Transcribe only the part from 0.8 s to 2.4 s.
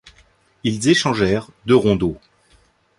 échangèrent deux rondeaux.